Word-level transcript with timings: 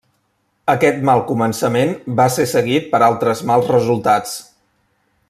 Aquest 0.73 1.03
mal 1.09 1.21
començament 1.31 1.93
va 2.21 2.27
ser 2.37 2.47
seguit 2.53 2.91
per 2.95 3.05
altres 3.11 3.45
mals 3.51 3.71
resultats. 3.77 4.37